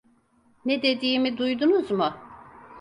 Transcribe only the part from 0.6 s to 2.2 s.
Ne dediğimi duydunuz mu?